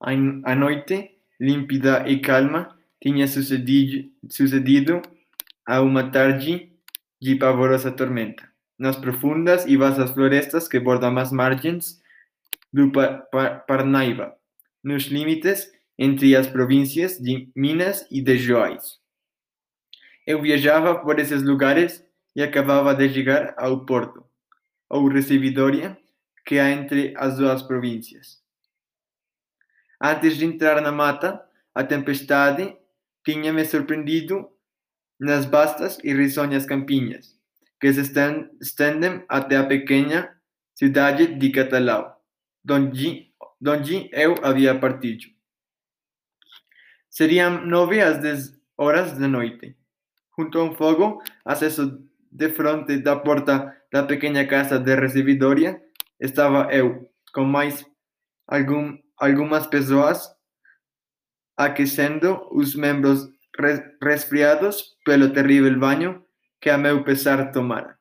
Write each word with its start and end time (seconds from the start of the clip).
A 0.00 0.54
noite, 0.54 1.18
límpida 1.38 2.08
e 2.08 2.20
calma, 2.20 2.74
tinha 3.02 3.26
sucedido 3.28 5.02
a 5.66 5.82
uma 5.82 6.10
tarde 6.10 6.72
de 7.20 7.36
pavorosa 7.36 7.92
tormenta. 7.92 8.48
Nas 8.78 8.96
profundas 8.96 9.66
e 9.66 9.76
vastas 9.76 10.10
florestas 10.12 10.66
que 10.66 10.80
bordam 10.80 11.18
as 11.18 11.30
margens 11.30 12.00
do 12.72 12.90
Parnaíba, 13.66 14.34
nos 14.82 15.04
limites 15.04 15.70
entre 15.98 16.34
as 16.34 16.46
províncias 16.46 17.18
de 17.18 17.50
Minas 17.54 18.06
e 18.10 18.22
de 18.22 18.38
Goiás. 18.46 18.98
Eu 20.26 20.40
viajava 20.40 20.98
por 20.98 21.18
esses 21.18 21.42
lugares 21.42 22.02
e 22.34 22.42
acabava 22.42 22.94
de 22.94 23.12
chegar 23.12 23.54
ao 23.58 23.84
porto, 23.84 24.24
ou 24.88 25.08
recebidória, 25.08 25.98
que 26.46 26.58
há 26.58 26.70
entre 26.70 27.12
as 27.18 27.36
duas 27.36 27.62
províncias. 27.62 28.40
Antes 30.00 30.36
de 30.36 30.44
entrar 30.44 30.80
na 30.80 30.90
mata, 30.90 31.44
a 31.74 31.84
tempestade 31.84 32.76
tinha-me 33.24 33.64
surpreendido 33.64 34.48
nas 35.18 35.44
vastas 35.44 35.98
e 36.02 36.14
risonhas 36.14 36.64
campinhas, 36.64 37.38
que 37.78 37.92
se 37.92 38.00
estendem 38.60 39.24
até 39.28 39.58
a 39.58 39.66
pequena 39.66 40.40
cidade 40.74 41.34
de 41.34 41.50
Catalão, 41.50 42.10
donde, 42.64 43.30
donde 43.60 44.08
eu 44.12 44.34
havia 44.42 44.78
partido. 44.78 45.26
Seriam 47.10 47.66
nove 47.66 48.00
às 48.00 48.18
dez 48.18 48.58
horas 48.78 49.18
da 49.18 49.28
noite. 49.28 49.76
Junto 50.38 50.58
a 50.58 50.64
um 50.64 50.74
fogo, 50.74 51.22
acesso 51.44 52.02
de 52.32 52.48
frente 52.48 52.96
da 52.98 53.16
porta 53.16 53.76
da 53.92 54.04
pequena 54.04 54.46
casa 54.46 54.78
de 54.78 54.94
recebidoria, 54.94 55.82
estava 56.18 56.72
eu, 56.72 57.10
com 57.34 57.44
mais 57.44 57.84
algum, 58.46 58.96
algumas 59.20 59.66
pessoas, 59.66 60.34
aquecendo 61.56 62.48
os 62.50 62.74
membros 62.74 63.28
resfriados 64.02 64.96
pelo 65.04 65.32
terrível 65.32 65.78
banho 65.78 66.24
que 66.60 66.70
a 66.70 66.78
meu 66.78 67.04
pesar 67.04 67.52
tomara. 67.52 67.98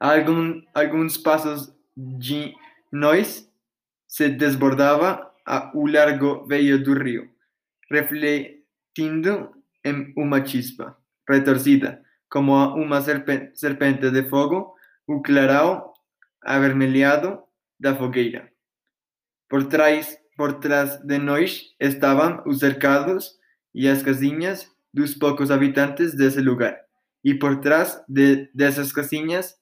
Algum, 0.00 0.60
alguns 0.74 1.16
passos 1.16 1.72
de 1.96 2.52
nós 2.92 3.48
se 4.08 4.28
desbordava 4.28 5.32
o 5.74 5.86
largo 5.86 6.44
veio 6.46 6.82
do 6.82 6.94
rio, 6.94 7.30
refletindo 7.90 9.54
em 9.84 10.12
uma 10.16 10.44
chispa 10.44 10.98
retorcida, 11.28 12.02
como 12.28 12.52
uma 12.74 13.00
serpente 13.00 14.10
de 14.10 14.28
fogo, 14.28 14.74
o 15.06 15.22
clarão 15.22 15.92
avermelhado 16.42 17.42
da 17.78 17.94
fogueira. 17.94 18.55
Por 19.48 19.68
trás, 19.68 20.18
por 20.36 20.60
trás 20.60 20.98
de 21.04 21.18
nós 21.18 21.62
estavam 21.80 22.42
os 22.46 22.58
cercados 22.58 23.32
e 23.74 23.88
as 23.88 24.02
casinhas 24.02 24.68
dos 24.92 25.14
poucos 25.14 25.50
habitantes 25.50 26.14
desse 26.14 26.40
lugar, 26.40 26.76
e 27.22 27.34
por 27.34 27.60
trás 27.60 28.02
de, 28.08 28.48
dessas 28.54 28.92
casinhas 28.92 29.54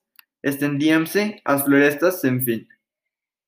estendiam-se 0.42 1.40
as 1.44 1.62
florestas 1.62 2.20
sem 2.20 2.40
fim. 2.40 2.66